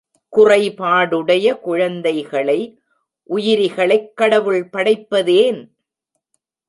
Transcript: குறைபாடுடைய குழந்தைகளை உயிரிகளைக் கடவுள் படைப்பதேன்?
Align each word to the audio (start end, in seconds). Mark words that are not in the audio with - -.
குறைபாடுடைய 0.37 1.59
குழந்தைகளை 1.59 2.79
உயிரிகளைக் 3.29 4.13
கடவுள் 4.13 4.69
படைப்பதேன்? 4.69 5.71